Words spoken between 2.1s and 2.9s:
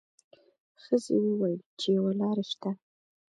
لار شته.